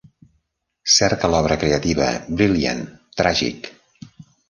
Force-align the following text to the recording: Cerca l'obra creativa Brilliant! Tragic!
Cerca 0.93 1.29
l'obra 1.35 1.59
creativa 1.65 2.09
Brilliant! 2.43 2.85
Tragic! 3.23 3.75